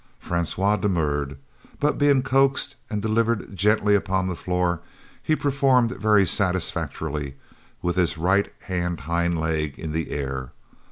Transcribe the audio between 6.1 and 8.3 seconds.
satisfactorily, with his